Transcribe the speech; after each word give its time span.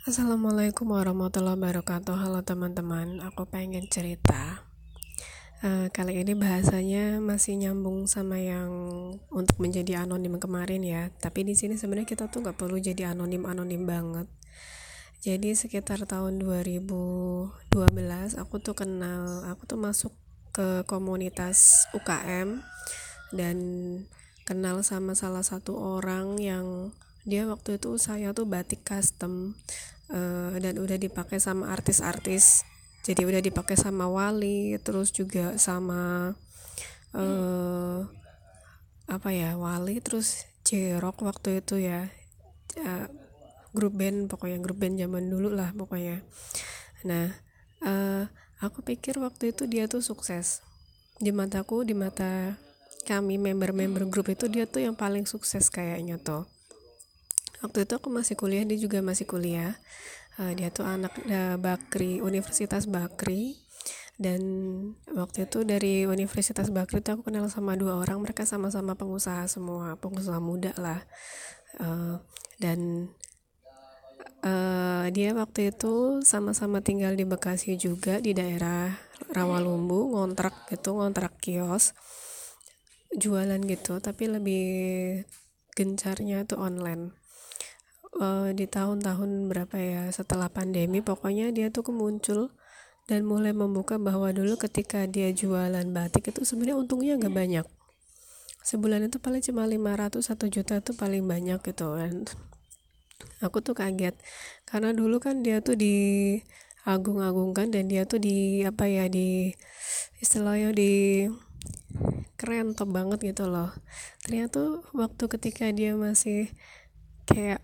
Assalamualaikum 0.00 0.96
warahmatullahi 0.96 1.60
wabarakatuh. 1.60 2.16
Halo 2.16 2.40
teman-teman, 2.40 3.20
aku 3.20 3.44
pengen 3.44 3.84
cerita. 3.84 4.64
Uh, 5.60 5.92
Kali 5.92 6.16
ini 6.16 6.32
bahasanya 6.32 7.20
masih 7.20 7.60
nyambung 7.60 8.08
sama 8.08 8.40
yang 8.40 8.72
untuk 9.28 9.60
menjadi 9.60 10.08
anonim 10.08 10.40
kemarin 10.40 10.80
ya. 10.80 11.12
Tapi 11.20 11.44
di 11.44 11.52
sini 11.52 11.76
sebenarnya 11.76 12.08
kita 12.08 12.32
tuh 12.32 12.40
gak 12.40 12.56
perlu 12.56 12.80
jadi 12.80 13.12
anonim-anonim 13.12 13.84
banget. 13.84 14.24
Jadi 15.20 15.52
sekitar 15.52 16.08
tahun 16.08 16.40
2012 16.48 17.68
aku 18.40 18.56
tuh 18.56 18.72
kenal, 18.72 19.52
aku 19.52 19.68
tuh 19.68 19.76
masuk 19.76 20.16
ke 20.56 20.80
komunitas 20.88 21.84
UKM 21.92 22.64
Dan 23.36 23.56
kenal 24.48 24.80
sama 24.80 25.12
salah 25.12 25.44
satu 25.44 25.76
orang 25.76 26.40
yang 26.40 26.96
dia 27.28 27.44
waktu 27.44 27.76
itu 27.76 28.00
saya 28.00 28.32
tuh 28.32 28.48
batik 28.48 28.80
custom 28.80 29.52
uh, 30.08 30.56
dan 30.56 30.80
udah 30.80 30.96
dipakai 30.96 31.36
sama 31.36 31.68
artis-artis. 31.72 32.64
Jadi 33.00 33.24
udah 33.24 33.40
dipakai 33.40 33.76
sama 33.80 34.08
Wali 34.08 34.76
terus 34.80 35.12
juga 35.12 35.56
sama 35.56 36.32
uh, 37.16 37.98
apa 39.08 39.28
ya 39.32 39.56
Wali 39.56 40.00
terus 40.04 40.48
Jerok 40.64 41.24
waktu 41.24 41.64
itu 41.64 41.80
ya. 41.80 42.08
Uh, 42.76 43.08
grup 43.70 43.94
band 43.94 44.26
pokoknya 44.26 44.58
grup 44.58 44.82
band 44.82 44.96
zaman 45.00 45.28
dulu 45.28 45.52
lah 45.52 45.72
pokoknya. 45.76 46.24
Nah 47.04 47.32
uh, 47.84 48.24
aku 48.60 48.84
pikir 48.84 49.20
waktu 49.20 49.52
itu 49.52 49.68
dia 49.68 49.88
tuh 49.88 50.04
sukses. 50.04 50.64
Di 51.20 51.32
mataku 51.36 51.84
di 51.84 51.92
mata 51.92 52.56
kami 53.04 53.40
member-member 53.40 54.08
grup 54.08 54.28
itu 54.28 54.48
dia 54.48 54.68
tuh 54.68 54.84
yang 54.84 54.96
paling 54.96 55.24
sukses 55.24 55.72
kayaknya 55.72 56.20
tuh 56.20 56.44
waktu 57.64 57.88
itu 57.88 57.92
aku 57.96 58.08
masih 58.12 58.34
kuliah 58.36 58.64
dia 58.64 58.78
juga 58.80 59.00
masih 59.00 59.24
kuliah. 59.28 59.76
Uh, 60.40 60.52
dia 60.56 60.72
tuh 60.72 60.88
anak 60.88 61.12
uh, 61.28 61.56
Bakri 61.60 62.20
Universitas 62.24 62.88
Bakri. 62.88 63.60
Dan 64.20 64.42
waktu 65.08 65.48
itu 65.48 65.64
dari 65.64 66.04
Universitas 66.04 66.68
Bakri 66.68 67.00
itu 67.00 67.16
aku 67.16 67.32
kenal 67.32 67.48
sama 67.48 67.72
dua 67.80 67.96
orang 67.96 68.20
mereka 68.20 68.44
sama-sama 68.44 68.92
pengusaha 68.92 69.48
semua 69.48 69.96
pengusaha 69.96 70.36
muda 70.40 70.76
lah. 70.76 71.00
Uh, 71.80 72.20
dan 72.60 73.08
uh, 74.44 75.08
dia 75.12 75.32
waktu 75.32 75.72
itu 75.72 76.20
sama-sama 76.24 76.84
tinggal 76.84 77.16
di 77.16 77.24
Bekasi 77.24 77.76
juga 77.76 78.20
di 78.20 78.36
daerah 78.36 78.92
Rawalumbu 79.30 80.16
ngontrak 80.16 80.68
gitu 80.72 80.96
ngontrak 80.96 81.38
kios 81.40 81.92
jualan 83.14 83.60
gitu 83.66 83.98
tapi 83.98 84.30
lebih 84.30 84.66
gencarnya 85.74 86.46
itu 86.46 86.56
online 86.56 87.19
uh, 88.18 88.50
di 88.50 88.66
tahun-tahun 88.66 89.46
berapa 89.46 89.76
ya 89.78 90.02
setelah 90.10 90.50
pandemi 90.50 90.98
pokoknya 91.04 91.54
dia 91.54 91.70
tuh 91.70 91.86
kemuncul 91.86 92.50
dan 93.06 93.26
mulai 93.26 93.50
membuka 93.50 93.98
bahwa 93.98 94.30
dulu 94.30 94.54
ketika 94.54 95.06
dia 95.10 95.34
jualan 95.34 95.86
batik 95.90 96.30
itu 96.30 96.46
sebenarnya 96.46 96.78
untungnya 96.78 97.18
nggak 97.18 97.34
banyak. 97.34 97.66
Sebulan 98.62 99.10
itu 99.10 99.18
paling 99.18 99.42
cuma 99.42 99.66
500 99.66 100.22
satu 100.22 100.46
juta 100.46 100.78
itu 100.78 100.94
paling 100.94 101.26
banyak 101.26 101.58
gitu. 101.58 101.98
Kan 101.98 102.30
aku 103.42 103.60
tuh 103.60 103.74
kaget 103.74 104.14
karena 104.68 104.94
dulu 104.94 105.18
kan 105.18 105.42
dia 105.42 105.58
tuh 105.60 105.76
di 105.76 106.38
agung-agungkan 106.86 107.68
dan 107.68 107.90
dia 107.90 108.08
tuh 108.08 108.22
di 108.22 108.64
apa 108.64 108.88
ya 108.88 109.10
di 109.10 109.52
istilahnya 110.22 110.72
di 110.72 111.26
keren 112.40 112.72
top 112.78 112.94
banget 112.94 113.34
gitu 113.34 113.50
loh. 113.50 113.74
Ternyata 114.22 114.86
waktu 114.94 115.24
ketika 115.28 115.68
dia 115.74 115.98
masih 115.98 116.48
kayak 117.28 117.60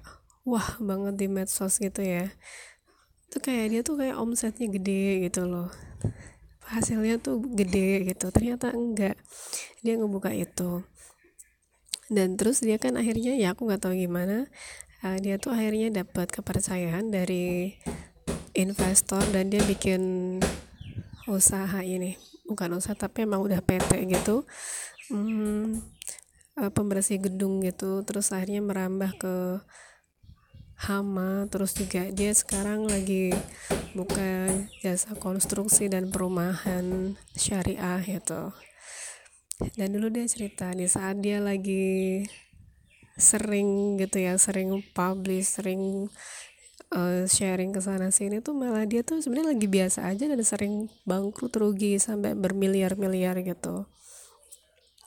wah 0.46 0.78
banget 0.78 1.18
di 1.18 1.26
medsos 1.26 1.82
gitu 1.82 2.00
ya. 2.00 2.30
Itu 3.26 3.42
kayak 3.42 3.66
dia 3.74 3.80
tuh 3.82 3.98
kayak 3.98 4.16
omsetnya 4.16 4.70
gede 4.70 5.26
gitu 5.26 5.44
loh. 5.50 5.68
Hasilnya 6.70 7.18
tuh 7.18 7.42
gede 7.42 8.06
gitu. 8.06 8.30
Ternyata 8.30 8.70
enggak. 8.70 9.18
Dia 9.82 9.98
ngebuka 9.98 10.30
itu. 10.30 10.86
Dan 12.06 12.38
terus 12.38 12.62
dia 12.62 12.78
kan 12.78 12.94
akhirnya 12.94 13.34
ya 13.34 13.50
aku 13.58 13.66
nggak 13.66 13.82
tahu 13.82 13.98
gimana 13.98 14.46
uh, 15.02 15.18
dia 15.18 15.42
tuh 15.42 15.50
akhirnya 15.50 15.90
dapat 15.90 16.30
kepercayaan 16.30 17.10
dari 17.10 17.74
investor 18.54 19.20
dan 19.34 19.50
dia 19.50 19.60
bikin 19.66 20.38
usaha 21.26 21.82
ini. 21.82 22.14
Bukan 22.46 22.78
usaha 22.78 22.94
tapi 22.94 23.26
emang 23.26 23.42
udah 23.42 23.58
PT 23.58 24.06
gitu. 24.06 24.46
Hmm, 25.10 25.82
uh, 26.58 26.70
pembersih 26.70 27.18
gedung 27.18 27.62
gitu. 27.66 28.06
Terus 28.06 28.30
akhirnya 28.30 28.62
merambah 28.62 29.10
ke 29.18 29.34
hama 30.76 31.48
terus 31.48 31.72
juga 31.72 32.12
dia 32.12 32.32
sekarang 32.36 32.84
lagi 32.84 33.32
buka 33.96 34.52
jasa 34.84 35.16
konstruksi 35.16 35.88
dan 35.88 36.12
perumahan 36.12 37.16
syariah 37.32 38.04
gitu. 38.04 38.52
Dan 39.80 39.96
dulu 39.96 40.12
dia 40.12 40.28
cerita 40.28 40.68
di 40.76 40.84
saat 40.84 41.24
dia 41.24 41.40
lagi 41.40 42.20
sering 43.16 43.96
gitu 43.96 44.20
ya 44.20 44.36
sering 44.36 44.84
publish 44.92 45.56
sering 45.56 46.12
uh, 46.92 47.24
sharing 47.24 47.72
ke 47.72 47.80
sana 47.80 48.12
sini 48.12 48.44
tuh 48.44 48.52
malah 48.52 48.84
dia 48.84 49.00
tuh 49.00 49.24
sebenarnya 49.24 49.56
lagi 49.56 49.66
biasa 49.72 50.04
aja 50.12 50.28
dan 50.28 50.40
sering 50.44 50.92
bangkrut 51.08 51.56
rugi 51.56 51.96
sampai 51.96 52.36
bermiliar-miliar 52.36 53.40
gitu. 53.40 53.88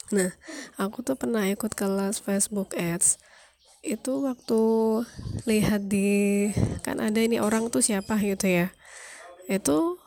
Nah 0.09 0.33
aku 0.81 1.05
tuh 1.05 1.13
pernah 1.13 1.45
ikut 1.45 1.77
kelas 1.77 2.17
Facebook 2.25 2.73
Ads 2.73 3.21
itu 3.79 4.19
waktu 4.19 4.61
lihat 5.47 5.87
di 5.87 6.51
kan 6.83 6.99
ada 6.99 7.23
ini 7.23 7.39
orang 7.39 7.71
tuh 7.71 7.79
siapa 7.79 8.19
gitu 8.19 8.47
ya. 8.47 8.67
Itu 9.47 9.97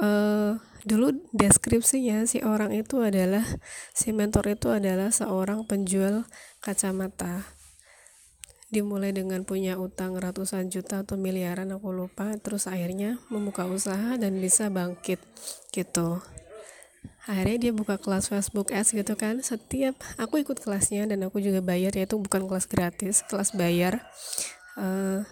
uh, 0.00 0.56
dulu 0.88 1.12
deskripsinya 1.36 2.24
si 2.24 2.40
orang 2.40 2.72
itu 2.72 3.04
adalah 3.04 3.44
si 3.92 4.16
mentor 4.16 4.56
itu 4.56 4.72
adalah 4.72 5.12
seorang 5.12 5.68
penjual 5.68 6.24
kacamata. 6.64 7.44
Dimulai 8.68 9.16
dengan 9.16 9.48
punya 9.48 9.80
utang 9.80 10.16
ratusan 10.20 10.68
juta 10.68 11.00
atau 11.00 11.16
miliaran 11.16 11.72
aku 11.72 11.88
lupa. 11.88 12.36
Terus 12.36 12.68
akhirnya 12.68 13.16
membuka 13.32 13.64
usaha 13.64 14.20
dan 14.20 14.36
bisa 14.40 14.68
bangkit 14.68 15.20
gitu 15.72 16.20
akhirnya 17.26 17.68
dia 17.68 17.72
buka 17.74 17.98
kelas 17.98 18.30
Facebook 18.30 18.70
Ads 18.70 18.94
gitu 18.94 19.18
kan. 19.18 19.40
Setiap 19.42 19.98
aku 20.20 20.44
ikut 20.44 20.62
kelasnya 20.62 21.08
dan 21.08 21.26
aku 21.26 21.42
juga 21.42 21.64
bayar 21.64 21.90
yaitu 21.96 22.14
bukan 22.20 22.46
kelas 22.46 22.70
gratis 22.70 23.26
kelas 23.26 23.56
bayar. 23.56 24.04
Uh, 24.78 25.26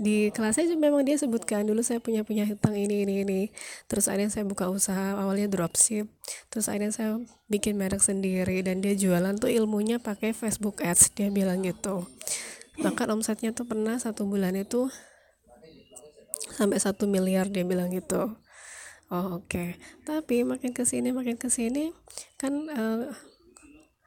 di 0.00 0.32
kelasnya 0.32 0.64
memang 0.80 1.04
dia 1.04 1.20
sebutkan 1.20 1.68
dulu 1.68 1.84
saya 1.84 2.00
punya 2.00 2.24
punya 2.24 2.48
hutang 2.48 2.72
ini 2.72 3.04
ini 3.04 3.14
ini. 3.26 3.40
Terus 3.84 4.08
akhirnya 4.08 4.32
saya 4.32 4.44
buka 4.48 4.70
usaha 4.72 5.18
awalnya 5.18 5.50
dropship. 5.50 6.08
Terus 6.48 6.72
akhirnya 6.72 6.92
saya 6.94 7.10
bikin 7.52 7.76
merek 7.76 8.00
sendiri 8.00 8.64
dan 8.64 8.80
dia 8.80 8.96
jualan 8.96 9.36
tuh 9.36 9.52
ilmunya 9.52 10.00
pakai 10.00 10.32
Facebook 10.32 10.80
Ads 10.80 11.12
dia 11.12 11.28
bilang 11.28 11.60
gitu. 11.66 12.08
Bahkan 12.80 13.12
omsetnya 13.12 13.52
tuh 13.52 13.68
pernah 13.68 14.00
satu 14.00 14.24
bulan 14.24 14.56
itu 14.56 14.88
sampai 16.56 16.80
satu 16.80 17.04
miliar 17.04 17.52
dia 17.52 17.64
bilang 17.64 17.92
gitu 17.92 18.36
Oh 19.10 19.42
oke, 19.42 19.50
okay. 19.50 19.68
tapi 20.06 20.46
makin 20.46 20.70
ke 20.70 20.86
sini 20.86 21.10
makin 21.10 21.34
ke 21.34 21.50
sini 21.50 21.90
kan 22.38 22.70
uh, 22.70 23.10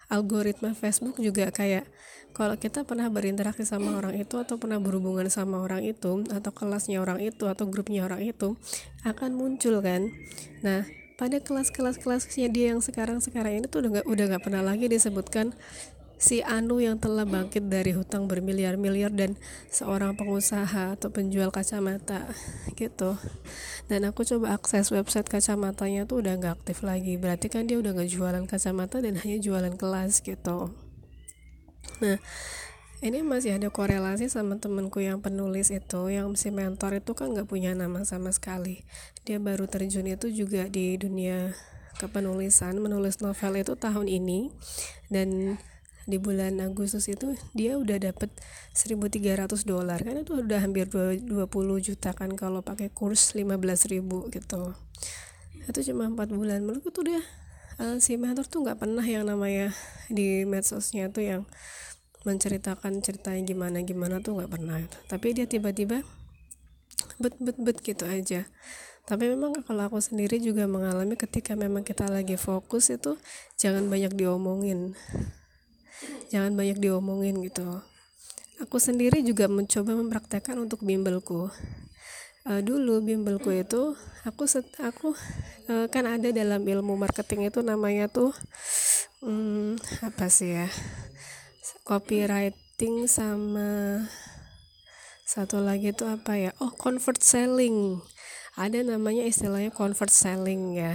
algoritma 0.07 0.71
Facebook 0.71 1.19
juga 1.19 1.51
kayak 1.51 1.83
kalau 2.31 2.55
kita 2.55 2.87
pernah 2.87 3.11
berinteraksi 3.11 3.67
sama 3.67 3.99
orang 3.99 4.15
itu 4.15 4.39
atau 4.39 4.55
pernah 4.55 4.79
berhubungan 4.79 5.27
sama 5.27 5.59
orang 5.59 5.83
itu 5.83 6.23
atau 6.31 6.51
kelasnya 6.55 7.03
orang 7.03 7.19
itu 7.19 7.45
atau 7.51 7.67
grupnya 7.67 8.07
orang 8.07 8.23
itu 8.23 8.55
akan 9.03 9.35
muncul 9.35 9.83
kan. 9.83 10.07
Nah 10.65 10.87
pada 11.13 11.37
kelas-kelas 11.37 12.01
kelasnya 12.01 12.49
dia 12.49 12.73
yang 12.73 12.81
sekarang 12.81 13.21
sekarang 13.21 13.61
ini 13.61 13.65
tuh 13.69 13.85
udah 13.85 14.01
gak 14.01 14.07
udah 14.09 14.25
gak 14.33 14.43
pernah 14.43 14.63
lagi 14.65 14.89
disebutkan 14.89 15.53
si 16.23 16.39
Anu 16.39 16.79
yang 16.79 17.03
telah 17.03 17.28
bangkit 17.28 17.67
dari 17.67 17.91
hutang 17.91 18.31
bermiliar-miliar 18.31 19.11
dan 19.11 19.35
seorang 19.67 20.16
pengusaha 20.16 20.95
atau 20.95 21.11
penjual 21.11 21.51
kacamata 21.51 22.31
gitu. 22.80 23.19
Dan 23.92 24.07
aku 24.07 24.24
coba 24.24 24.56
akses 24.56 24.88
website 24.95 25.27
kacamatanya 25.27 26.07
tuh 26.07 26.24
udah 26.24 26.39
nggak 26.39 26.63
aktif 26.63 26.80
lagi. 26.88 27.19
Berarti 27.19 27.51
kan 27.51 27.68
dia 27.68 27.75
udah 27.75 27.92
nggak 27.92 28.07
jualan 28.07 28.47
kacamata 28.47 29.03
dan 29.03 29.19
hanya 29.19 29.36
jualan 29.44 29.75
kelas 29.75 30.24
gitu. 30.24 30.71
Nah 32.00 32.18
ini 33.03 33.19
masih 33.19 33.59
ada 33.59 33.68
korelasi 33.68 34.31
sama 34.31 34.56
temenku 34.63 35.03
yang 35.03 35.19
penulis 35.19 35.75
itu 35.75 36.07
yang 36.07 36.39
si 36.39 36.56
mentor 36.56 37.03
itu 37.03 37.12
kan 37.19 37.36
nggak 37.36 37.51
punya 37.51 37.75
nama 37.75 38.07
sama 38.07 38.31
sekali. 38.31 38.88
Dia 39.27 39.44
baru 39.44 39.68
terjun 39.68 40.07
itu 40.07 40.31
juga 40.31 40.71
di 40.71 40.95
dunia 40.95 41.51
kepenulisan 42.00 42.80
menulis 42.80 43.19
novel 43.19 43.59
itu 43.59 43.75
tahun 43.75 44.07
ini. 44.07 44.56
Dan 45.12 45.59
di 46.03 46.19
bulan 46.19 46.59
Agustus 46.59 47.07
itu 47.07 47.35
dia 47.55 47.79
udah 47.79 47.95
dapet 48.00 48.29
1300 48.75 49.63
dolar. 49.63 50.00
Kan 50.03 50.19
itu 50.19 50.44
udah 50.44 50.59
hampir 50.59 50.91
20 50.91 51.23
juta 51.79 52.11
kan 52.11 52.31
kalau 52.35 52.59
pakai 52.59 52.91
kurs 52.91 53.31
15.000 53.35 54.03
gitu. 54.31 54.61
Itu 55.63 55.79
cuma 55.91 56.11
4 56.11 56.35
bulan. 56.35 56.59
Menurutku 56.63 56.91
tuh 56.91 57.07
dia 57.07 57.21
uh, 57.79 57.97
si 58.03 58.19
mentor 58.19 58.45
tuh 58.47 58.67
nggak 58.67 58.83
pernah 58.83 59.05
yang 59.05 59.23
namanya 59.23 59.71
di 60.11 60.44
medsosnya 60.44 61.07
tuh 61.07 61.23
yang 61.23 61.41
menceritakan 62.23 63.03
ceritanya 63.03 63.44
gimana 63.44 63.83
gimana 63.83 64.19
tuh 64.19 64.39
nggak 64.39 64.51
pernah. 64.51 64.79
Tapi 65.07 65.27
dia 65.35 65.47
tiba-tiba 65.47 66.03
bet 67.19 67.35
bet 67.39 67.57
bet 67.59 67.77
gitu 67.79 68.03
aja. 68.03 68.44
Tapi 69.03 69.27
memang 69.27 69.51
kalau 69.67 69.91
aku 69.91 69.99
sendiri 69.99 70.39
juga 70.39 70.63
mengalami 70.63 71.19
ketika 71.19 71.59
memang 71.59 71.83
kita 71.83 72.07
lagi 72.07 72.39
fokus 72.39 72.88
itu 72.88 73.19
jangan 73.59 73.91
banyak 73.91 74.15
diomongin 74.15 74.95
jangan 76.34 76.57
banyak 76.57 76.78
diomongin 76.81 77.42
gitu. 77.45 77.81
Aku 78.62 78.78
sendiri 78.78 79.25
juga 79.25 79.50
mencoba 79.50 79.98
mempraktekkan 79.98 80.56
untuk 80.62 80.86
bimbelku. 80.86 81.50
Uh, 82.44 82.60
dulu 82.60 83.00
bimbelku 83.00 83.56
itu 83.56 83.95
aku 84.28 84.44
set, 84.51 84.68
aku 84.84 85.16
uh, 85.72 85.88
kan 85.88 86.04
ada 86.04 86.28
dalam 86.36 86.60
ilmu 86.60 87.00
marketing 87.00 87.48
itu 87.48 87.63
namanya 87.63 88.12
tuh 88.12 88.36
um, 89.24 89.80
apa 90.04 90.28
sih 90.28 90.51
ya 90.51 90.68
copywriting 91.88 93.07
sama 93.07 94.04
satu 95.24 95.63
lagi 95.63 95.95
itu 95.95 96.04
apa 96.04 96.36
ya? 96.36 96.51
Oh 96.60 96.75
convert 96.75 97.24
selling. 97.24 98.04
Ada 98.60 98.86
namanya 98.86 99.24
istilahnya 99.24 99.72
convert 99.72 100.12
selling 100.12 100.75
ya. 100.75 100.94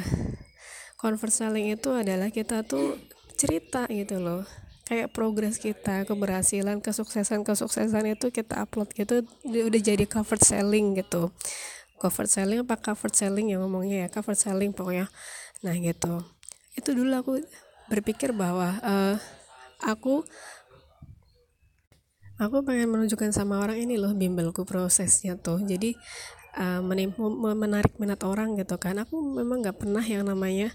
Convert 1.01 1.33
selling 1.33 1.73
itu 1.75 1.91
adalah 1.97 2.29
kita 2.29 2.63
tuh 2.63 3.01
cerita 3.39 3.89
gitu 3.89 4.21
loh 4.21 4.45
kayak 4.89 5.13
progres 5.13 5.61
kita 5.61 6.09
keberhasilan 6.09 6.81
kesuksesan 6.81 7.45
kesuksesan 7.45 8.09
itu 8.09 8.33
kita 8.33 8.65
upload 8.65 8.89
gitu 8.97 9.21
udah 9.45 9.81
jadi 9.85 10.09
cover 10.09 10.41
selling 10.41 10.97
gitu. 10.97 11.29
Cover 12.01 12.25
selling 12.25 12.65
apa 12.65 12.81
cover 12.81 13.13
selling 13.13 13.53
ya 13.53 13.61
ngomongnya 13.61 14.07
ya 14.07 14.09
cover 14.09 14.33
selling 14.33 14.73
pokoknya. 14.73 15.13
Nah 15.61 15.77
gitu. 15.77 16.25
Itu 16.73 16.97
dulu 16.97 17.13
aku 17.13 17.33
berpikir 17.93 18.33
bahwa 18.33 18.81
uh, 18.81 19.21
aku 19.85 20.25
aku 22.41 22.57
pengen 22.65 22.89
menunjukkan 22.89 23.35
sama 23.37 23.61
orang 23.61 23.77
ini 23.85 24.01
loh 24.01 24.17
bimbelku 24.17 24.65
prosesnya 24.65 25.37
tuh. 25.37 25.61
Jadi 25.61 25.93
uh, 26.57 26.81
menarik 27.53 27.99
minat 28.01 28.25
orang 28.25 28.57
gitu 28.57 28.81
kan. 28.81 28.97
Aku 29.05 29.21
memang 29.21 29.61
nggak 29.61 29.85
pernah 29.85 30.01
yang 30.01 30.25
namanya 30.25 30.73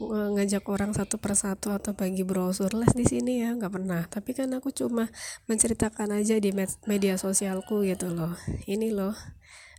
ngajak 0.00 0.64
orang 0.68 0.92
satu 0.92 1.16
persatu 1.16 1.72
atau 1.72 1.96
bagi 1.96 2.20
brosur 2.20 2.76
les 2.76 2.92
di 2.92 3.08
sini 3.08 3.40
ya 3.40 3.56
nggak 3.56 3.72
pernah. 3.72 4.02
Tapi 4.04 4.36
kan 4.36 4.52
aku 4.52 4.68
cuma 4.72 5.08
menceritakan 5.48 6.12
aja 6.12 6.36
di 6.36 6.52
med 6.52 6.68
media 6.84 7.16
sosialku 7.16 7.80
gitu 7.88 8.12
loh. 8.12 8.36
Ini 8.68 8.92
loh. 8.92 9.16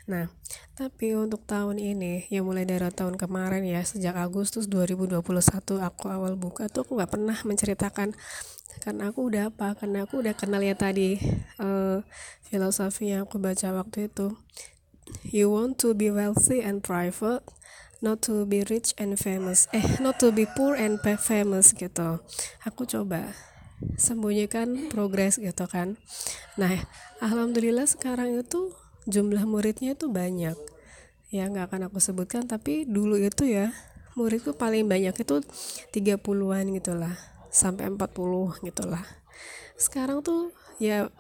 Nah 0.10 0.32
tapi 0.74 1.14
untuk 1.14 1.46
tahun 1.46 1.78
ini 1.78 2.30
ya 2.34 2.42
mulai 2.42 2.66
dari 2.66 2.90
tahun 2.90 3.18
kemarin 3.20 3.66
ya 3.66 3.82
sejak 3.86 4.18
Agustus 4.18 4.66
2021 4.70 5.22
aku 5.82 6.06
awal 6.10 6.34
buka 6.38 6.70
tuh 6.70 6.86
aku 6.86 6.98
nggak 7.02 7.12
pernah 7.18 7.38
menceritakan 7.42 8.14
karena 8.78 9.10
aku 9.10 9.26
udah 9.26 9.50
apa 9.50 9.74
karena 9.74 10.06
aku 10.06 10.22
udah 10.22 10.38
kenal 10.38 10.62
ya 10.62 10.78
tadi 10.78 11.18
uh, 11.58 12.06
filosofi 12.46 13.14
yang 13.14 13.26
aku 13.30 13.38
baca 13.38 13.74
waktu 13.74 14.10
itu. 14.10 14.34
You 15.24 15.48
want 15.56 15.80
to 15.88 15.96
be 15.96 16.12
wealthy 16.12 16.60
and 16.60 16.84
private 16.84 17.48
not 18.02 18.22
to 18.26 18.46
be 18.46 18.62
rich 18.68 18.94
and 18.98 19.18
famous. 19.18 19.66
Eh 19.74 19.98
not 20.04 20.22
to 20.22 20.30
be 20.30 20.46
poor 20.46 20.78
and 20.78 21.02
famous 21.02 21.74
gitu. 21.74 22.22
Aku 22.66 22.86
coba 22.86 23.34
sembunyikan 23.98 24.90
progres 24.90 25.38
gitu 25.38 25.66
kan. 25.70 25.98
Nah 26.58 26.86
alhamdulillah 27.22 27.86
sekarang 27.86 28.38
itu 28.38 28.74
jumlah 29.10 29.46
muridnya 29.46 29.94
itu 29.94 30.10
banyak. 30.10 30.58
Ya 31.30 31.44
nggak 31.48 31.74
akan 31.74 31.92
aku 31.92 32.00
sebutkan 32.00 32.48
tapi 32.48 32.88
dulu 32.88 33.20
itu 33.20 33.46
ya 33.46 33.76
muridku 34.18 34.58
paling 34.58 34.90
banyak 34.90 35.14
itu 35.14 35.46
30-an 35.94 36.66
gitulah 36.74 37.16
sampai 37.54 37.94
40 37.94 38.66
gitulah. 38.66 39.06
Sekarang 39.78 40.26
tuh 40.26 40.50
ya 40.82 41.14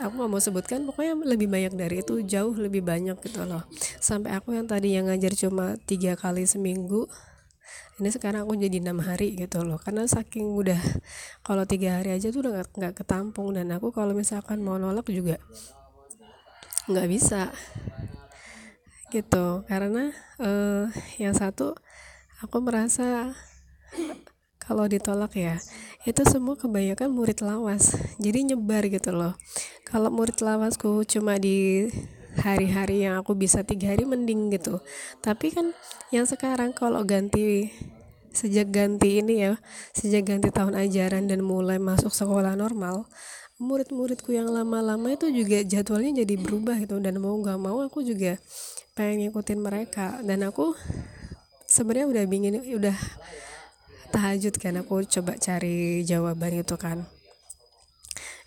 aku 0.00 0.12
nggak 0.16 0.30
mau 0.32 0.40
sebutkan 0.40 0.88
pokoknya 0.88 1.12
lebih 1.28 1.52
banyak 1.52 1.76
dari 1.76 2.00
itu 2.00 2.24
jauh 2.24 2.56
lebih 2.56 2.80
banyak 2.80 3.20
gitu 3.20 3.44
loh. 3.44 3.68
Sampai 4.00 4.32
aku 4.32 4.56
yang 4.56 4.64
tadi 4.64 4.96
yang 4.96 5.12
ngajar 5.12 5.36
cuma 5.36 5.76
tiga 5.84 6.16
kali 6.16 6.48
seminggu 6.48 7.04
ini 8.00 8.08
sekarang 8.08 8.48
aku 8.48 8.56
jadi 8.56 8.80
enam 8.80 9.04
hari 9.04 9.36
gitu 9.36 9.60
loh. 9.60 9.76
Karena 9.76 10.08
saking 10.08 10.56
udah 10.56 10.80
kalau 11.44 11.68
tiga 11.68 12.00
hari 12.00 12.16
aja 12.16 12.32
tuh 12.32 12.48
udah 12.48 12.64
nggak 12.64 13.04
ketampung. 13.04 13.52
Dan 13.52 13.68
aku 13.76 13.92
kalau 13.92 14.16
misalkan 14.16 14.64
mau 14.64 14.80
nolak 14.80 15.04
juga 15.12 15.36
nggak 16.88 17.08
bisa 17.12 17.52
gitu. 19.12 19.68
Karena 19.68 20.08
uh, 20.40 20.88
yang 21.20 21.36
satu 21.36 21.76
aku 22.40 22.56
merasa 22.64 23.36
kalau 24.70 24.86
ditolak 24.86 25.34
ya 25.34 25.58
itu 26.06 26.22
semua 26.22 26.54
kebanyakan 26.54 27.10
murid 27.10 27.42
lawas. 27.42 27.98
Jadi 28.22 28.54
nyebar 28.54 28.86
gitu 28.86 29.10
loh. 29.10 29.34
Kalau 29.82 30.14
murid 30.14 30.38
lawasku 30.38 31.02
cuma 31.10 31.42
di 31.42 31.90
hari-hari 32.38 33.02
yang 33.02 33.18
aku 33.18 33.34
bisa 33.34 33.66
tiga 33.66 33.90
hari 33.90 34.06
mending 34.06 34.54
gitu. 34.54 34.78
Tapi 35.18 35.50
kan 35.50 35.74
yang 36.14 36.22
sekarang 36.22 36.70
kalau 36.70 37.02
ganti 37.02 37.74
sejak 38.30 38.70
ganti 38.70 39.18
ini 39.18 39.42
ya 39.42 39.58
sejak 39.90 40.30
ganti 40.30 40.54
tahun 40.54 40.78
ajaran 40.78 41.26
dan 41.26 41.42
mulai 41.42 41.82
masuk 41.82 42.14
sekolah 42.14 42.54
normal 42.54 43.10
murid-muridku 43.58 44.30
yang 44.30 44.46
lama-lama 44.46 45.10
itu 45.10 45.26
juga 45.34 45.66
jadwalnya 45.66 46.22
jadi 46.22 46.38
berubah 46.38 46.78
gitu. 46.78 47.02
Dan 47.02 47.18
mau 47.18 47.34
nggak 47.34 47.58
mau 47.58 47.82
aku 47.82 48.06
juga 48.06 48.38
pengen 48.94 49.26
ngikutin 49.26 49.58
mereka. 49.58 50.22
Dan 50.22 50.46
aku 50.46 50.78
sebenarnya 51.66 52.06
udah 52.06 52.24
bingin 52.30 52.62
udah 52.62 52.94
tahajud 54.10 54.54
kan 54.58 54.76
aku 54.82 55.06
coba 55.06 55.38
cari 55.38 56.02
jawaban 56.04 56.60
itu 56.60 56.76
kan. 56.76 57.06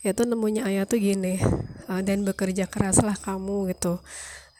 Itu 0.04 0.27
nemunya 0.27 0.68
ayat 0.68 0.92
tuh 0.92 1.00
gini 1.00 1.39
uh, 1.88 2.04
dan 2.04 2.27
bekerja 2.27 2.68
keraslah 2.68 3.15
kamu 3.15 3.71
gitu. 3.71 4.04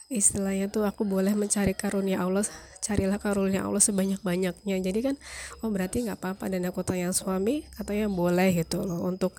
Istilahnya 0.08 0.72
tuh 0.72 0.88
aku 0.88 1.04
boleh 1.04 1.36
mencari 1.36 1.76
karunia 1.76 2.24
Allah 2.24 2.48
carilah 2.80 3.20
karunia 3.20 3.68
Allah 3.68 3.84
sebanyak-banyaknya. 3.84 4.76
Jadi 4.80 5.00
kan 5.04 5.16
oh 5.60 5.70
berarti 5.70 6.08
nggak 6.08 6.20
apa-apa. 6.20 6.48
Dan 6.48 6.64
aku 6.64 6.82
tanya 6.88 7.12
suami 7.12 7.68
katanya 7.76 8.08
boleh 8.08 8.56
gitu 8.56 8.88
loh 8.88 9.04
untuk 9.04 9.36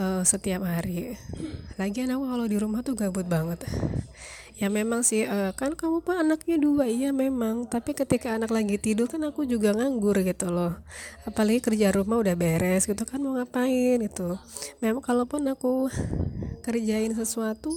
uh, 0.00 0.24
setiap 0.24 0.64
hari. 0.64 1.20
Lagian 1.76 2.08
aku 2.16 2.24
kalau 2.24 2.46
di 2.48 2.56
rumah 2.56 2.80
tuh 2.80 2.96
gabut 2.96 3.28
banget 3.28 3.60
ya 4.56 4.72
memang 4.72 5.04
sih 5.04 5.28
uh, 5.28 5.52
kan 5.52 5.76
kamu 5.76 6.00
pak 6.00 6.24
anaknya 6.24 6.56
dua. 6.56 6.88
Iya 6.88 7.12
memang. 7.12 7.68
Tapi 7.68 7.92
ketika 7.92 8.32
anak 8.32 8.48
lagi 8.48 8.80
tidur 8.80 9.06
kan 9.06 9.20
aku 9.28 9.44
juga 9.44 9.76
nganggur 9.76 10.16
gitu 10.24 10.48
loh. 10.48 10.80
Apalagi 11.28 11.60
kerja 11.60 11.92
rumah 11.92 12.20
udah 12.24 12.32
beres 12.32 12.88
gitu 12.88 13.04
kan 13.04 13.20
mau 13.20 13.36
ngapain 13.36 14.00
itu 14.00 14.40
memang 14.80 15.04
kalaupun 15.04 15.44
aku 15.52 15.92
kerjain 16.64 17.12
sesuatu 17.12 17.76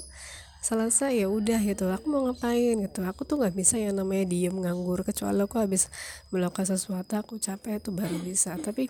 selesai 0.59 1.19
ya 1.19 1.27
udah 1.27 1.59
gitu. 1.63 1.87
Aku 1.91 2.07
mau 2.07 2.27
ngapain 2.31 2.79
gitu. 2.79 3.03
Aku 3.03 3.27
tuh 3.27 3.43
nggak 3.43 3.55
bisa 3.55 3.75
yang 3.75 3.99
namanya 3.99 4.27
diem 4.27 4.55
nganggur. 4.55 5.03
Kecuali 5.03 5.43
aku 5.43 5.59
habis 5.59 5.91
melakukan 6.31 6.63
sesuatu 6.63 7.19
aku 7.19 7.39
capek 7.39 7.83
itu 7.83 7.91
baru 7.91 8.17
bisa. 8.23 8.55
Tapi 8.55 8.87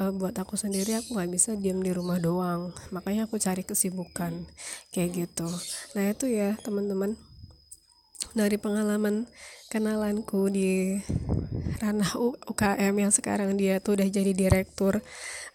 uh, 0.00 0.12
buat 0.16 0.32
aku 0.40 0.56
sendiri 0.56 0.96
aku 0.96 1.14
nggak 1.14 1.30
bisa 1.30 1.52
diam 1.60 1.84
di 1.84 1.92
rumah 1.92 2.16
doang. 2.16 2.72
Makanya 2.90 3.28
aku 3.28 3.36
cari 3.36 3.62
kesibukan 3.62 4.48
kayak 4.96 5.28
gitu. 5.28 5.46
Nah 5.92 6.08
itu 6.08 6.26
ya 6.32 6.56
teman-teman. 6.64 7.20
Dari 8.32 8.56
pengalaman 8.60 9.26
kenalanku 9.72 10.50
di 10.52 10.98
ranah 11.80 12.12
UKM 12.46 12.94
yang 12.94 13.12
sekarang 13.14 13.56
dia 13.56 13.80
tuh 13.80 13.96
udah 13.96 14.08
jadi 14.10 14.32
direktur 14.36 15.00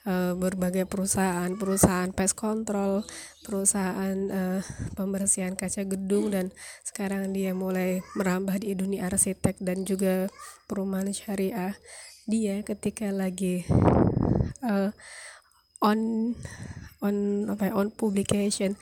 uh, 0.10 0.34
berbagai 0.34 0.90
perusahaan 0.90 1.52
perusahaan 1.54 2.10
pest 2.10 2.34
control 2.34 3.06
perusahaan 3.46 4.18
uh, 4.34 4.60
pembersihan 4.98 5.54
kaca 5.54 5.86
gedung 5.86 6.34
dan 6.34 6.50
sekarang 6.82 7.30
dia 7.36 7.54
mulai 7.54 8.02
merambah 8.18 8.58
di 8.58 8.74
dunia 8.74 9.06
arsitek 9.06 9.62
dan 9.62 9.86
juga 9.86 10.32
perumahan 10.66 11.14
syariah 11.14 11.78
dia 12.26 12.66
ketika 12.66 13.14
lagi 13.14 13.68
uh, 14.64 14.90
on 15.84 16.00
on 17.06 17.46
apa 17.52 17.70
ya, 17.70 17.74
on 17.78 17.94
publication. 17.94 18.74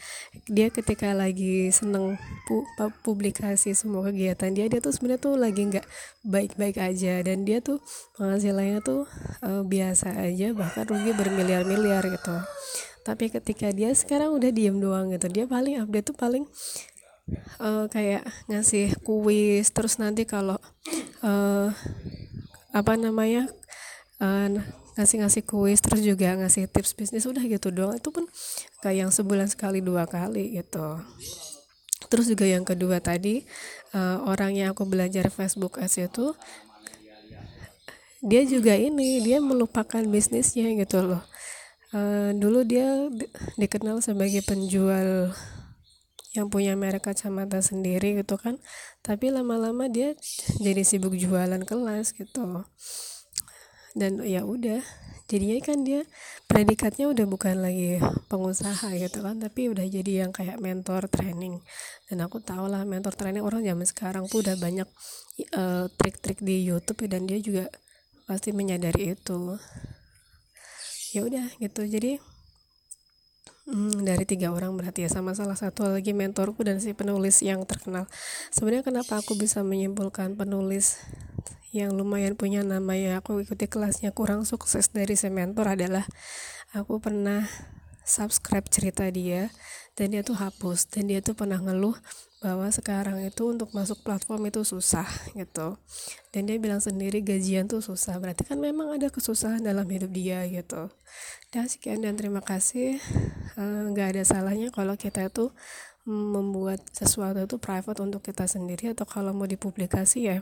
Dia 0.47 0.71
ketika 0.71 1.11
lagi 1.11 1.67
seneng 1.75 2.15
pu, 2.47 2.63
publikasi 3.03 3.75
semua 3.75 4.07
kegiatan 4.07 4.55
dia 4.55 4.71
dia 4.71 4.79
tuh 4.79 4.95
sebenarnya 4.95 5.21
tuh 5.21 5.35
lagi 5.35 5.61
nggak 5.67 5.87
baik-baik 6.23 6.79
aja. 6.79 7.19
Dan 7.25 7.43
dia 7.43 7.59
tuh 7.59 7.83
penghasilannya 8.15 8.79
tuh 8.79 9.03
uh, 9.43 9.63
biasa 9.67 10.15
aja 10.23 10.55
bahkan 10.55 10.87
rugi 10.87 11.11
bermiliar-miliar 11.11 12.07
gitu. 12.07 12.35
Tapi 13.03 13.27
ketika 13.27 13.67
dia 13.75 13.91
sekarang 13.91 14.31
udah 14.31 14.49
diem 14.55 14.79
doang 14.79 15.11
gitu 15.11 15.27
dia 15.27 15.43
paling 15.43 15.83
update 15.83 16.15
tuh 16.15 16.15
paling 16.15 16.47
uh, 17.59 17.91
kayak 17.91 18.23
ngasih 18.47 18.95
kuis. 19.03 19.67
Terus 19.75 19.99
nanti 19.99 20.23
kalau 20.23 20.55
uh, 21.19 21.67
apa 22.71 22.93
namanya 22.95 23.51
uh, 24.23 24.63
ngasih-ngasih 24.93 25.43
kuis 25.45 25.79
terus 25.81 26.01
juga 26.05 26.37
ngasih 26.37 26.69
tips 26.69 26.93
bisnis 26.93 27.25
udah 27.25 27.43
gitu 27.45 27.73
doang. 27.73 27.97
Itu 27.97 28.13
pun 28.13 28.29
kayak 28.81 29.07
yang 29.07 29.11
sebulan 29.11 29.49
sekali 29.49 29.81
dua 29.81 30.05
kali 30.05 30.57
gitu. 30.57 31.01
Terus 32.11 32.29
juga 32.29 32.45
yang 32.45 32.61
kedua 32.61 33.01
tadi 33.01 33.41
uh, 33.97 34.21
orang 34.29 34.53
yang 34.53 34.77
aku 34.77 34.85
belajar 34.85 35.33
Facebook 35.33 35.81
Ads 35.81 35.97
itu 35.97 36.37
dia 38.23 38.45
juga 38.47 38.77
ini 38.77 39.19
dia 39.19 39.43
melupakan 39.43 39.99
bisnisnya 40.05 40.71
gitu 40.79 41.03
loh. 41.03 41.23
Uh, 41.93 42.33
dulu 42.33 42.65
dia 42.65 43.09
di 43.13 43.25
dikenal 43.59 44.01
sebagai 44.01 44.41
penjual 44.41 45.29
yang 46.33 46.49
punya 46.49 46.73
merek 46.73 47.05
kacamata 47.05 47.61
sendiri 47.61 48.17
gitu 48.17 48.37
kan. 48.41 48.57
Tapi 49.05 49.29
lama-lama 49.29 49.85
dia 49.89 50.17
jadi 50.57 50.81
sibuk 50.81 51.13
jualan 51.13 51.61
kelas 51.61 52.13
gitu 52.17 52.45
dan 53.93 54.21
ya 54.25 54.45
udah 54.45 54.81
jadinya 55.31 55.57
kan 55.63 55.81
dia 55.81 56.01
predikatnya 56.45 57.09
udah 57.09 57.25
bukan 57.25 57.63
lagi 57.63 57.97
pengusaha 58.27 58.91
gitu 58.99 59.23
kan 59.23 59.39
tapi 59.39 59.71
udah 59.71 59.87
jadi 59.87 60.27
yang 60.27 60.31
kayak 60.35 60.59
mentor 60.59 61.07
training 61.07 61.63
dan 62.11 62.17
aku 62.21 62.43
tau 62.43 62.67
lah 62.67 62.83
mentor 62.83 63.15
training 63.15 63.41
orang 63.41 63.63
zaman 63.63 63.87
sekarang 63.87 64.23
tuh 64.27 64.43
udah 64.43 64.59
banyak 64.59 64.85
uh, 65.55 65.87
trik-trik 65.97 66.43
di 66.43 66.67
YouTube 66.67 67.07
dan 67.07 67.25
dia 67.25 67.39
juga 67.39 67.71
pasti 68.29 68.51
menyadari 68.51 69.15
itu 69.15 69.57
ya 71.15 71.25
udah 71.25 71.45
gitu 71.61 71.87
jadi 71.87 72.19
Hmm, 73.63 74.03
dari 74.03 74.27
tiga 74.27 74.51
orang 74.51 74.75
berarti 74.75 75.07
ya 75.07 75.09
sama 75.09 75.31
salah 75.39 75.55
satu 75.55 75.87
lagi 75.87 76.11
mentorku 76.11 76.67
dan 76.67 76.83
si 76.83 76.91
penulis 76.91 77.39
yang 77.39 77.63
terkenal. 77.63 78.11
Sebenarnya 78.51 78.83
kenapa 78.83 79.23
aku 79.23 79.39
bisa 79.39 79.63
menyimpulkan 79.63 80.35
penulis 80.35 80.99
yang 81.73 81.97
lumayan 81.97 82.37
punya 82.37 82.61
nama 82.61 82.93
ya. 82.93 83.19
Aku 83.19 83.41
ikuti 83.41 83.65
kelasnya 83.65 84.13
kurang 84.13 84.45
sukses 84.45 84.93
dari 84.93 85.17
si 85.17 85.27
mentor 85.33 85.73
adalah 85.73 86.05
aku 86.71 87.01
pernah 87.01 87.49
subscribe 88.05 88.69
cerita 88.69 89.09
dia 89.09 89.49
dan 89.97 90.13
dia 90.13 90.21
tuh 90.21 90.37
hapus 90.37 90.85
dan 90.93 91.09
dia 91.09 91.19
tuh 91.25 91.33
pernah 91.33 91.57
ngeluh 91.57 91.97
bahwa 92.43 92.67
sekarang 92.67 93.23
itu 93.23 93.47
untuk 93.47 93.71
masuk 93.71 94.03
platform 94.03 94.51
itu 94.51 94.61
susah 94.67 95.07
gitu. 95.33 95.79
Dan 96.29 96.45
dia 96.45 96.59
bilang 96.59 96.83
sendiri 96.83 97.23
gajian 97.23 97.71
tuh 97.71 97.79
susah. 97.79 98.19
Berarti 98.19 98.43
kan 98.43 98.59
memang 98.59 98.93
ada 98.93 99.07
kesusahan 99.07 99.63
dalam 99.63 99.87
hidup 99.87 100.11
dia 100.11 100.43
gitu. 100.51 100.91
Dan 101.49 101.71
sekian 101.71 102.03
dan 102.03 102.19
terima 102.19 102.43
kasih. 102.43 102.99
Eh, 103.55 103.81
nggak 103.95 104.07
uh, 104.07 104.11
ada 104.13 104.23
salahnya 104.27 104.69
kalau 104.75 104.99
kita 104.99 105.25
itu 105.25 105.55
membuat 106.03 106.83
sesuatu 106.91 107.39
itu 107.39 107.55
private 107.55 108.03
untuk 108.03 108.27
kita 108.27 108.43
sendiri 108.43 108.91
atau 108.91 109.07
kalau 109.07 109.31
mau 109.31 109.47
dipublikasi 109.47 110.19
ya 110.27 110.37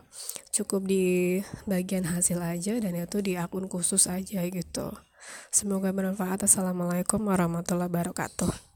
cukup 0.50 0.89
di 0.89 1.38
bagian 1.70 2.10
hasil 2.10 2.41
aja 2.41 2.74
dan 2.82 2.98
itu 2.98 3.22
di 3.22 3.38
akun 3.38 3.70
khusus 3.70 4.10
aja 4.10 4.41
gitu. 4.41 4.88
Semoga 5.53 5.94
bermanfaat. 5.94 6.50
Assalamualaikum 6.50 7.22
warahmatullahi 7.22 7.94
wabarakatuh 7.94 8.71